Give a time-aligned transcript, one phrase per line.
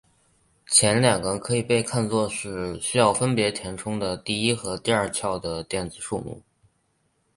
[0.65, 6.41] 前两个可以被看作是需要分别填充的第一和第二壳的电子数目。